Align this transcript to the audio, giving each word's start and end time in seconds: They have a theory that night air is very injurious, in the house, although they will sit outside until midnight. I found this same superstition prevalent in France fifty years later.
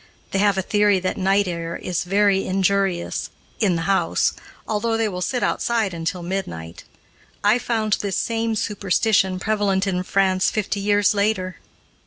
They 0.31 0.39
have 0.39 0.57
a 0.57 0.63
theory 0.63 0.99
that 1.01 1.15
night 1.15 1.47
air 1.47 1.75
is 1.75 2.05
very 2.05 2.43
injurious, 2.43 3.29
in 3.59 3.75
the 3.75 3.83
house, 3.83 4.33
although 4.67 4.97
they 4.97 5.07
will 5.07 5.21
sit 5.21 5.43
outside 5.43 5.93
until 5.93 6.23
midnight. 6.23 6.85
I 7.43 7.59
found 7.59 7.93
this 8.01 8.17
same 8.17 8.55
superstition 8.55 9.37
prevalent 9.39 9.85
in 9.85 10.01
France 10.01 10.49
fifty 10.49 10.79
years 10.79 11.13
later. 11.13 11.57